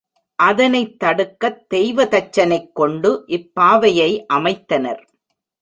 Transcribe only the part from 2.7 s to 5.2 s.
கொண்டு இப்பாவையை அமைத்தனர்.